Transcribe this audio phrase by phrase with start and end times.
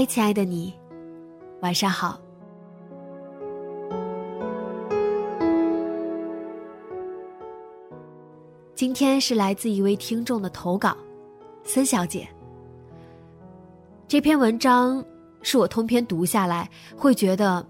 [0.00, 0.72] 嗨，亲爱的你，
[1.60, 2.18] 晚上好。
[8.74, 10.96] 今天是来自一位听众的投稿，
[11.64, 12.26] 森小姐。
[14.08, 15.04] 这篇文章
[15.42, 17.62] 是我通篇读下来会觉得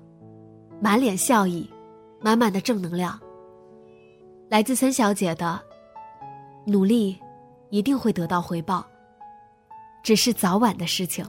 [0.81, 1.69] 满脸笑意，
[2.20, 3.19] 满满的正能量。
[4.48, 5.61] 来自森小姐的
[6.64, 7.19] 努力，
[7.70, 8.86] 一定会得到回报，
[10.05, 11.27] 只是早晚的事情。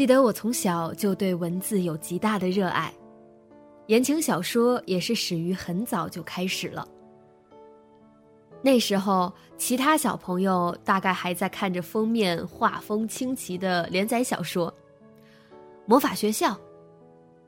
[0.00, 2.90] 记得我从小就对文字有极大的热爱，
[3.86, 6.88] 言情小说也是始于很早就开始了。
[8.62, 14.72] 那时候，其他小朋友大概还在看着封面画风清奇的连载小说，
[15.84, 16.52] 《魔法学校》，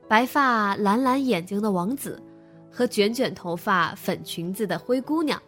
[0.07, 2.23] 白发蓝蓝眼睛的王子，
[2.71, 5.43] 和卷卷头发粉裙子的灰姑娘。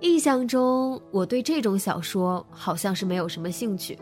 [0.00, 3.98] 印象中，我对这种小说好像是没有什么兴趣。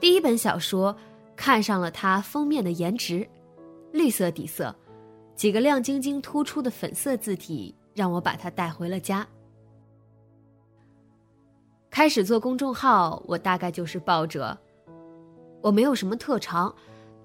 [0.00, 0.96] 第一本小说，
[1.36, 3.28] 看上了它封面的颜值，
[3.92, 4.74] 绿色底色，
[5.34, 9.26] 几个亮晶晶突出的粉色字体，让我把它带回了家。
[11.90, 14.58] 开始做公众号，我大概就是抱着
[15.60, 16.74] 我没有什么特长，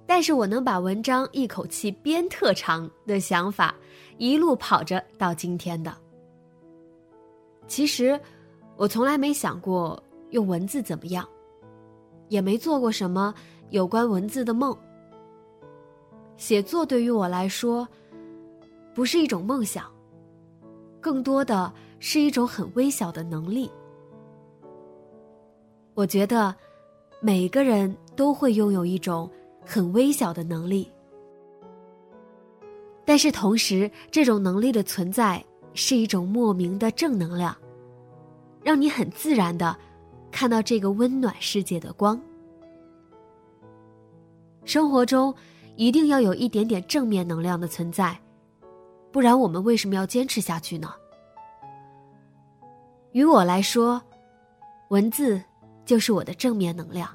[0.06, 3.74] 但是我能把文章一口气编特长的想法，
[4.18, 5.96] 一路跑着到今天的。
[7.68, 8.20] 其实，
[8.76, 11.26] 我从来没想过用文字怎么样。
[12.28, 13.34] 也没做过什么
[13.70, 14.76] 有关文字的梦。
[16.38, 17.88] 写作对于我来说，
[18.94, 19.86] 不是一种梦想，
[21.00, 23.72] 更多的是一种很微小的能力。
[25.94, 26.54] 我觉得，
[27.22, 29.30] 每个人都会拥有一种
[29.66, 30.92] 很微小的能力，
[33.06, 35.42] 但是同时，这种能力的存在
[35.74, 37.56] 是一种莫名的正能量，
[38.62, 39.78] 让你很自然的。
[40.36, 42.20] 看到这个温暖世界的光，
[44.66, 45.34] 生活中
[45.78, 48.20] 一定要有一点点正面能量的存在，
[49.14, 50.94] 不然我们为什么要坚持下去呢？
[53.14, 54.02] 于我来说，
[54.90, 55.42] 文字
[55.86, 57.10] 就是我的正面能量。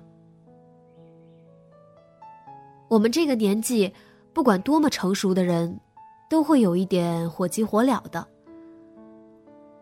[2.88, 3.92] 我们这个年纪，
[4.32, 5.78] 不管多么成熟的人，
[6.30, 8.26] 都会有一点火急火燎的。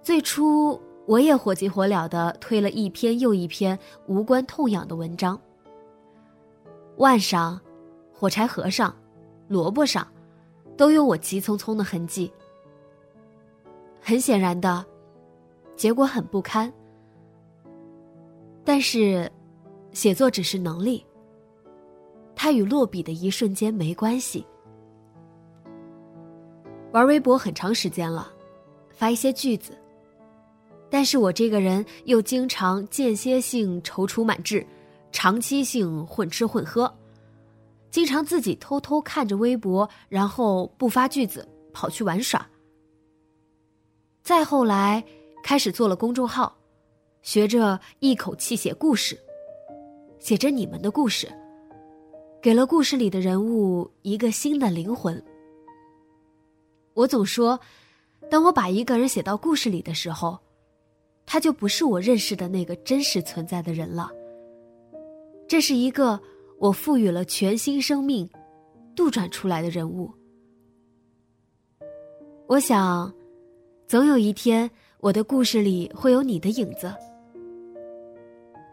[0.02, 0.76] 最初。
[1.08, 5.40] 我也火急火燎的推了一篇又一篇无关痛痒的文章。
[6.98, 7.58] 腕上、
[8.12, 8.94] 火柴盒上、
[9.48, 10.06] 萝卜上，
[10.76, 12.30] 都有我急匆匆的痕迹。
[14.02, 14.84] 很显然的，
[15.76, 16.70] 结果很不堪。
[18.62, 19.32] 但是，
[19.92, 21.02] 写作只是能力，
[22.36, 24.46] 它与落笔的一瞬间没关系。
[26.92, 28.30] 玩微博很长时间了，
[28.90, 29.72] 发一些句子。
[30.90, 34.66] 但是我这个人又经常间歇性踌躇满志，
[35.12, 36.90] 长期性混吃混喝，
[37.90, 42.48] 经常自己偷偷看着微博，然后不发句子，跑去玩耍。
[44.22, 45.04] 再后来，
[45.42, 46.56] 开始做了公众号，
[47.20, 49.18] 学着一口气写故事，
[50.18, 51.30] 写着你们的故事，
[52.40, 55.22] 给了故事里的人物一个新的灵魂。
[56.94, 57.60] 我总说，
[58.30, 60.38] 当我把一个人写到故事里的时候。
[61.30, 64.10] 他就不是我认识的那个真实存在的人了。
[65.46, 66.18] 这是一个
[66.58, 68.26] 我赋予了全新生命、
[68.96, 70.10] 杜撰出来的人物。
[72.46, 73.12] 我想，
[73.86, 74.70] 总有一天，
[75.00, 76.90] 我的故事里会有你的影子。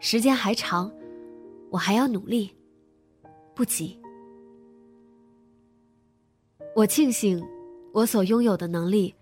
[0.00, 0.90] 时间还长，
[1.70, 2.50] 我还要努力，
[3.54, 4.00] 不急。
[6.74, 7.46] 我庆幸，
[7.92, 9.14] 我所拥有的能力，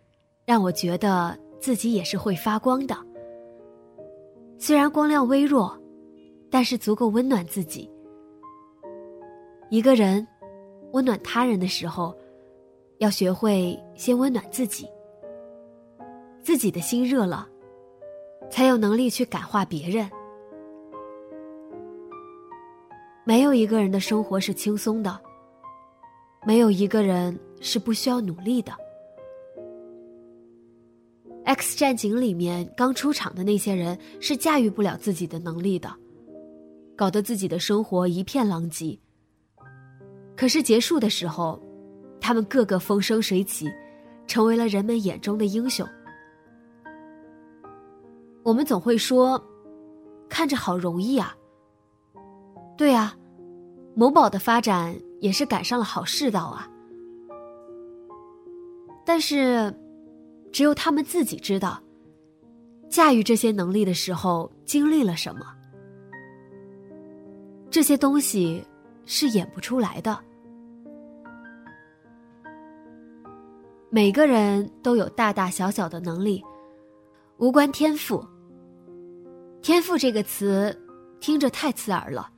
[0.46, 2.96] 让我觉得自己也是会发光的。
[4.66, 5.78] 虽然光亮微弱，
[6.50, 7.86] 但是足够温暖自己。
[9.68, 10.26] 一个人
[10.92, 12.16] 温暖他人的时候，
[12.96, 14.88] 要学会先温暖自己。
[16.42, 17.46] 自己的心热了，
[18.48, 20.10] 才有能力去感化别人。
[23.22, 25.20] 没有一个人的生活是轻松的，
[26.46, 28.72] 没有一个人是不需要努力的。
[31.54, 35.88] X 战警里面刚出场的那些人是驾驭不了自己的能力的，
[36.96, 38.98] 搞得自己的生活一片狼藉。
[40.36, 41.62] 可是结束的时候，
[42.20, 43.70] 他们个个风生水起，
[44.26, 45.86] 成为了人们眼中的英雄。
[48.42, 49.40] 我们总会说，
[50.28, 51.36] 看着好容易啊。
[52.76, 53.16] 对啊，
[53.94, 56.68] 某宝的发展也是赶上了好世道啊。
[59.06, 59.72] 但是，
[60.54, 61.82] 只有他们自己知道，
[62.88, 65.44] 驾驭这些能力的时候经历了什么。
[67.68, 68.64] 这些东西
[69.04, 70.16] 是演不出来的。
[73.90, 76.40] 每个人都有大大小小的能力，
[77.38, 78.24] 无关天赋。
[79.60, 80.72] 天赋这个词，
[81.18, 82.30] 听着太刺耳了。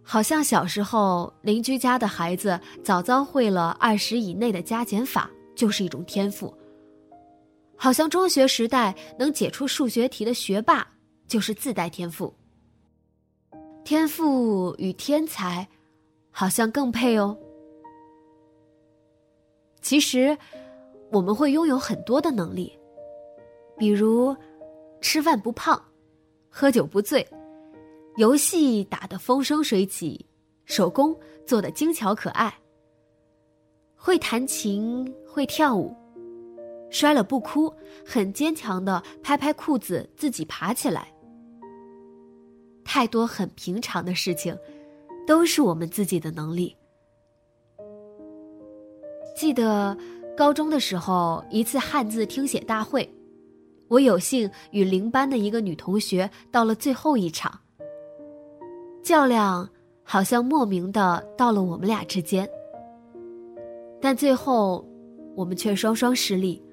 [0.00, 6.56] 好像小时候邻居家的孩子早早会了二十以内的加减法，就是一种天赋。
[7.76, 10.86] 好像中学时代能解出数学题的学霸，
[11.26, 12.32] 就是自带天赋。
[13.84, 15.68] 天赋与天才，
[16.30, 17.36] 好像更配哦。
[19.82, 20.36] 其实，
[21.12, 22.72] 我们会拥有很多的能力，
[23.76, 24.34] 比如
[25.02, 25.82] 吃饭不胖。
[26.48, 27.28] 喝酒不醉，
[28.16, 30.24] 游戏打得风生水起，
[30.64, 32.54] 手工做的精巧可爱。
[33.96, 35.94] 会弹琴，会跳舞，
[36.94, 37.74] 摔了不哭，
[38.06, 41.12] 很坚强的拍拍裤子自己爬起来。
[42.84, 44.56] 太多很平常的事情，
[45.26, 46.76] 都是我们自己的能力。
[49.34, 49.98] 记得
[50.36, 53.12] 高中的时候，一次汉字听写大会。
[53.88, 57.60] 我有幸与邻班的一个女同学到了最后一场，
[59.02, 59.68] 较量
[60.04, 62.48] 好像莫名的到了我们俩之间，
[64.00, 64.88] 但最后
[65.34, 66.63] 我们却双双失利。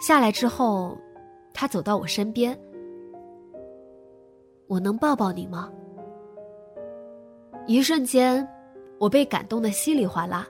[0.00, 0.96] 下来之后，
[1.52, 2.58] 他走到我身边，
[4.66, 5.70] 我能抱抱你吗？
[7.66, 8.46] 一瞬间，
[8.98, 10.46] 我被感动的稀里哗啦。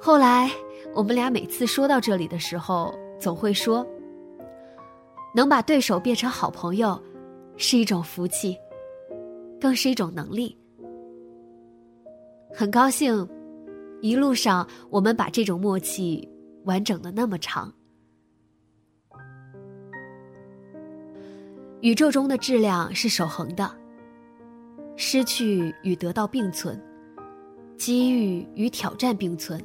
[0.00, 0.50] 后来。
[0.94, 3.86] 我们俩每次说到这里的时候，总会说
[5.34, 6.98] ：“能把对手变成好朋友，
[7.58, 8.56] 是一种福气，
[9.60, 10.56] 更是一种能力。”
[12.54, 13.28] 很高兴，
[14.00, 16.26] 一路上我们把这种默契
[16.64, 17.70] 完整的那么长。
[21.86, 23.70] 宇宙中的质量是守恒的，
[24.96, 26.76] 失去与得到并存，
[27.78, 29.64] 机遇与挑战并存。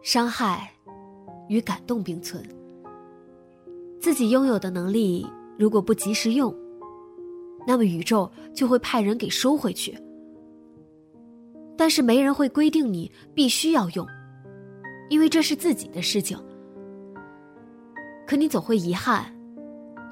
[0.00, 0.72] 伤害
[1.50, 2.42] 与感动并存。
[4.00, 5.26] 自己拥有的能力，
[5.58, 6.56] 如果不及时用，
[7.66, 9.94] 那么宇宙就会派人给收回去。
[11.76, 14.06] 但是没人会规定你必须要用，
[15.10, 16.42] 因为这是自己的事情。
[18.26, 19.30] 可你总会遗憾，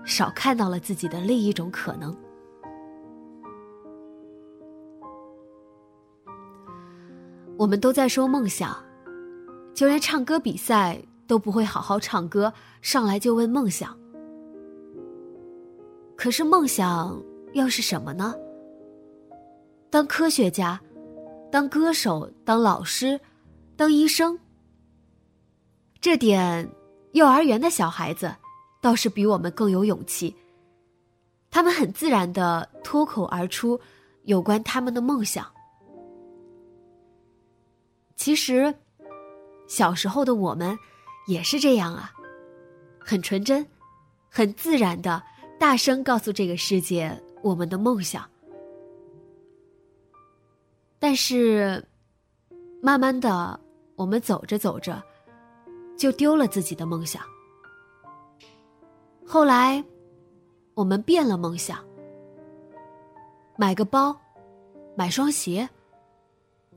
[0.05, 2.17] 少看到了自己的另一种可能。
[7.57, 8.77] 我们都在说梦想。
[9.75, 13.99] 就连唱歌比赛都不会好好唱歌，上来就问梦想。
[16.15, 17.19] 可是梦想
[17.55, 18.35] 又是什么呢？
[19.89, 20.79] 当科学家，
[21.51, 23.19] 当歌手，当老师，
[23.77, 24.39] 当医生。
[26.03, 26.71] 这点，
[27.13, 28.31] 幼儿园的小孩子
[28.83, 30.37] 倒是比我们更有勇气。
[31.51, 33.81] 他们很自然的脱口而出
[34.25, 35.51] 有关他们的梦想。
[38.15, 38.75] 其实。
[39.69, 40.79] 小时候的我们，
[41.27, 42.13] 也是这样啊，
[42.99, 43.67] 很纯真，
[44.29, 45.23] 很自然的，
[45.59, 48.29] 大声告诉这个世界我们的梦想。
[50.99, 51.83] 但是，
[52.83, 53.59] 慢慢的，
[53.97, 55.03] 我们走着走着，
[55.97, 57.25] 就丢了自己的梦想。
[59.33, 59.83] 后来，
[60.75, 61.83] 我们变了梦想，
[63.57, 64.15] 买个包，
[64.95, 65.67] 买双鞋，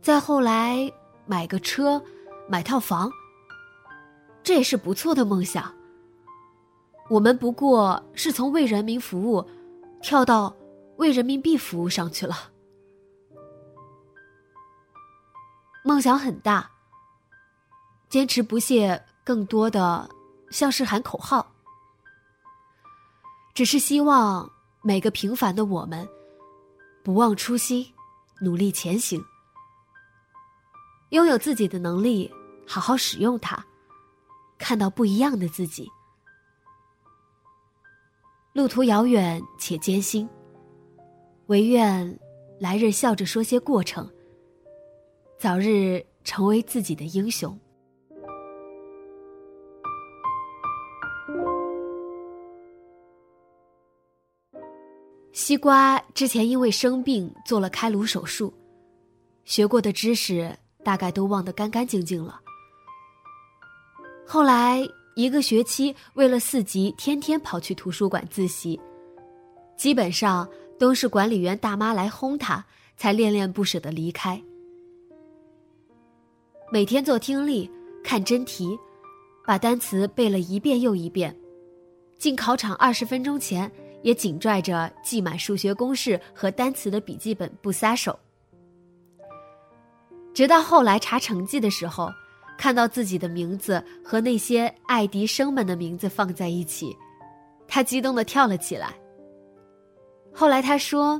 [0.02, 0.90] 再后来
[1.26, 2.02] 买个车。
[2.48, 3.12] 买套房，
[4.42, 5.70] 这也是不错的梦想。
[7.10, 9.46] 我们不过是从为人民服务，
[10.02, 10.56] 跳到
[10.96, 12.36] 为人民币服务上去了。
[15.84, 16.72] 梦想很大，
[18.08, 20.10] 坚持不懈，更多的
[20.52, 21.55] 像是喊口号。
[23.56, 26.06] 只是希望每个平凡的我们，
[27.02, 27.88] 不忘初心，
[28.42, 29.24] 努力前行，
[31.12, 32.30] 拥有自己的能力，
[32.68, 33.66] 好好使用它，
[34.58, 35.90] 看到不一样的自己。
[38.52, 40.28] 路途遥远且艰辛，
[41.48, 42.20] 唯愿
[42.60, 44.12] 来日笑着说些过程。
[45.40, 47.58] 早日成为自己的英雄。
[55.46, 58.52] 西瓜之前因为生病做了开颅手术，
[59.44, 60.52] 学过的知识
[60.84, 62.42] 大概都忘得干干净净了。
[64.26, 64.82] 后来
[65.16, 68.82] 一个学期为了四级，天天跑去图书馆自习，
[69.78, 70.50] 基本上
[70.80, 72.66] 都是管理员大妈来轰他，
[72.98, 74.42] 才恋恋不舍的离开。
[76.72, 77.70] 每天做听力、
[78.04, 78.76] 看真题，
[79.46, 81.38] 把单词背了一遍又一遍。
[82.18, 83.72] 进考场二十分钟前，
[84.06, 88.18] 也紧拽着记满数学公式和单词的笔记本不撒手。
[90.32, 92.08] 直到后来查成绩的时候，
[92.56, 96.96] 看到自己的名字和那些爱迪生们的名字放在一起，
[97.68, 98.94] 他激动的跳了起来。
[100.32, 101.20] 后来他说：“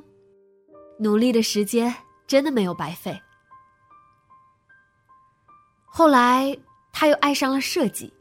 [1.00, 1.92] 努力的时间
[2.28, 3.20] 真的没有白费。”
[5.90, 6.56] 后来，
[6.94, 8.14] 他又爱上了设计。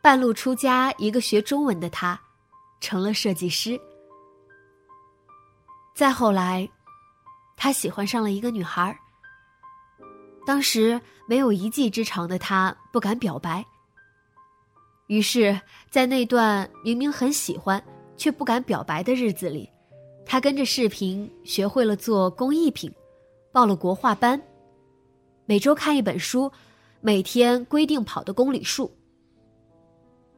[0.00, 2.20] 半路出家，一个学中文的他，
[2.80, 3.80] 成了设计师。
[5.94, 6.68] 再后来，
[7.56, 8.96] 他喜欢上了一个女孩
[10.46, 13.64] 当时没有一技之长的他不敢表白。
[15.08, 17.82] 于是，在那段明明很喜欢
[18.16, 19.68] 却不敢表白的日子里，
[20.24, 22.92] 他跟着视频学会了做工艺品，
[23.52, 24.40] 报了国画班。
[25.46, 26.52] 每周看一本书，
[27.00, 28.94] 每天规定跑的公里数。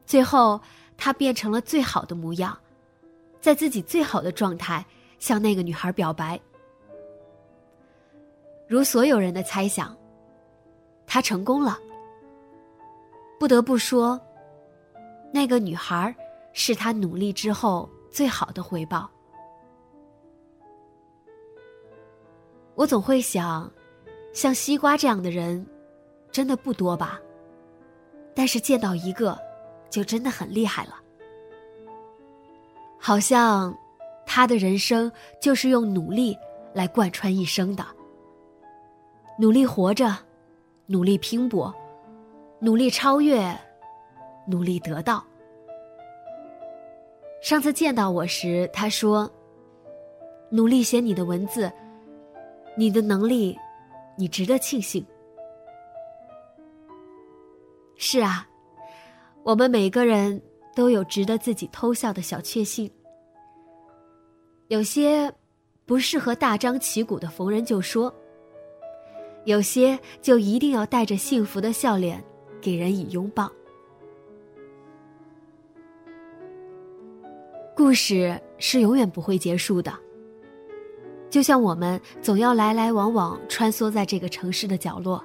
[0.05, 0.59] 最后，
[1.03, 2.55] 他变成了最好的模样，
[3.39, 4.85] 在自己最好的状态
[5.17, 6.39] 向那个女孩表白。
[8.67, 9.97] 如所有人的猜想，
[11.07, 11.79] 他成功了。
[13.39, 14.21] 不得不说，
[15.33, 16.15] 那个女孩
[16.53, 19.09] 是他努力之后最好的回报。
[22.75, 23.69] 我总会想。
[24.33, 25.65] 像西瓜这样的人，
[26.31, 27.19] 真的不多吧？
[28.33, 29.37] 但是见到一个，
[29.91, 30.95] 就真的很厉害了。
[32.97, 33.77] 好像
[34.25, 36.35] 他的人生就是用努力
[36.73, 37.85] 来贯穿一生的。
[39.37, 40.17] 努力活着，
[40.87, 41.73] 努力拼搏，
[42.59, 43.55] 努力超越，
[44.47, 45.23] 努力得到。
[47.41, 49.29] 上次见到我时，他说
[50.49, 51.71] ：“努力写你的文字，
[52.75, 53.55] 你的能力。”
[54.17, 55.03] 你值得庆幸。
[57.95, 58.47] 是啊，
[59.43, 60.39] 我们每个人
[60.75, 62.89] 都有值得自己偷笑的小确幸。
[64.67, 65.31] 有些
[65.85, 68.13] 不适合大张旗鼓的逢人就说，
[69.45, 72.23] 有些就一定要带着幸福的笑脸
[72.61, 73.51] 给人以拥抱。
[77.75, 79.91] 故事是永远不会结束的。
[81.31, 85.23] 就像我们总要来来往往穿梭在这个城市的角落，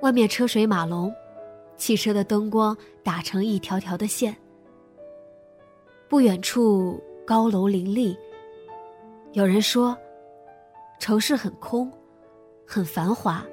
[0.00, 1.12] 外面车水马龙，
[1.78, 4.36] 汽车的灯光打成一条条的线。
[6.08, 8.16] 不远处高楼林立，
[9.32, 9.96] 有人说，
[10.98, 11.90] 城市很空，
[12.66, 13.44] 很繁华，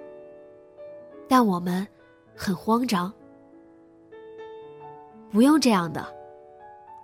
[1.27, 1.87] 但我们
[2.35, 3.13] 很慌张。
[5.31, 6.05] 不用这样的，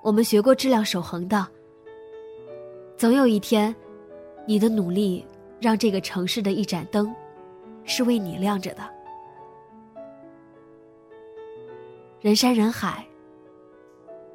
[0.01, 1.45] 我们学过质量守恒的。
[2.97, 3.75] 总有一天，
[4.45, 5.25] 你的努力
[5.59, 7.13] 让这个城市的一盏灯，
[7.83, 9.00] 是为你亮着的。
[12.21, 13.03] 人山人海，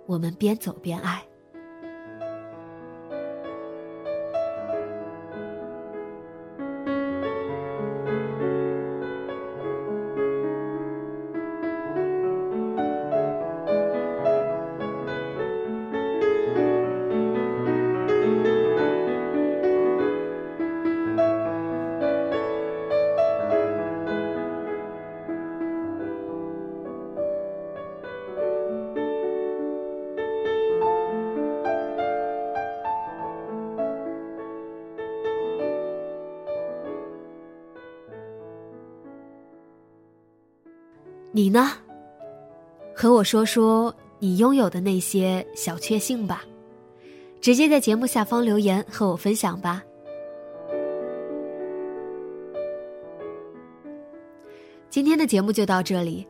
[0.07, 1.25] 我们边走边爱。
[41.37, 41.71] 你呢？
[42.95, 46.43] 和我说说你拥有的那些小确幸吧，
[47.43, 49.83] 直接在节目下方留言和我分享吧。
[54.89, 56.27] 今天的节目就到这里，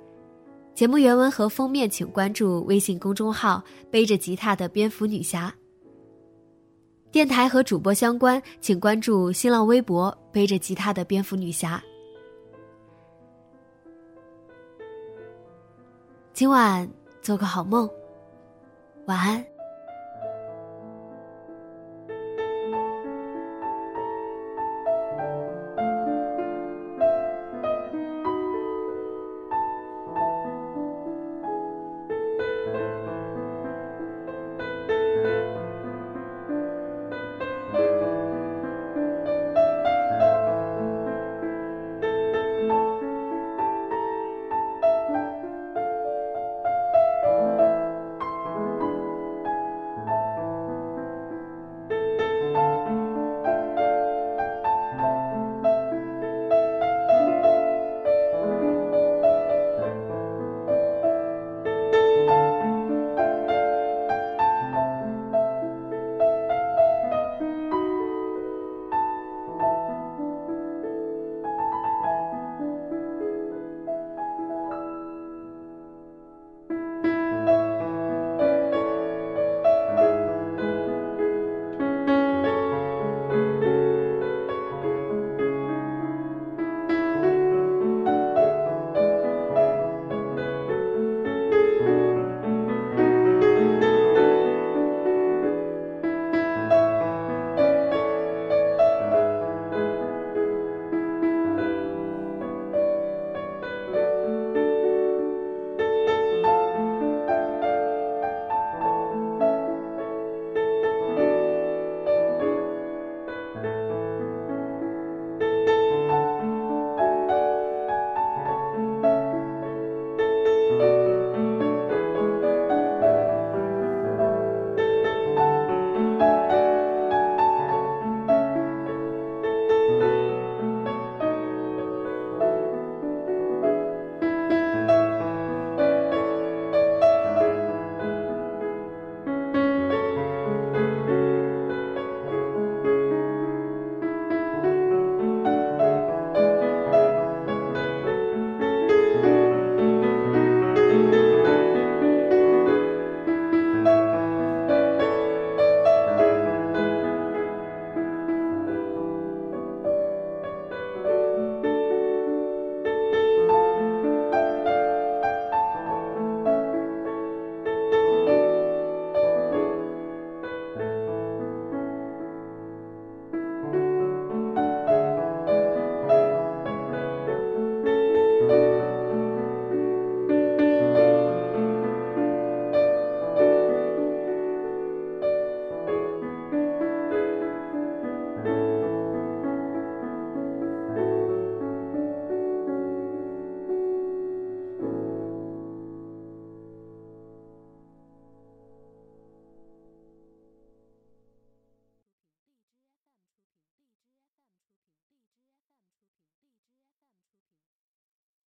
[0.75, 5.55] 节目原文和封面请关注微信公众号“背着吉他的蝙蝠女侠”。
[7.13, 11.81] 电台和主播相关，请关注新浪微博“背着吉他的蝙蝠女侠”。
[16.37, 16.87] 今晚
[17.23, 17.89] 做个好梦，
[19.07, 19.43] 晚安。